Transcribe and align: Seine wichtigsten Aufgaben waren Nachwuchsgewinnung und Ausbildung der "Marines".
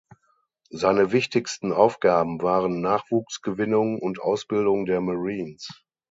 Seine 0.71 1.11
wichtigsten 1.11 1.71
Aufgaben 1.71 2.41
waren 2.41 2.81
Nachwuchsgewinnung 2.81 3.99
und 3.99 4.19
Ausbildung 4.19 4.87
der 4.87 4.99
"Marines". 4.99 5.83